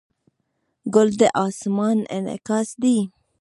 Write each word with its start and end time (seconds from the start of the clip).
ګل 0.93 1.09
د 1.19 1.21
اسمان 1.45 1.97
انعکاس 2.15 2.69
دی. 2.81 2.97